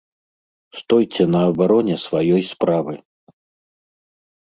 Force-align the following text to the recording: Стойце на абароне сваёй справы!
Стойце 0.79 1.23
на 1.33 1.41
абароне 1.49 1.95
сваёй 2.05 2.41
справы! 2.51 2.95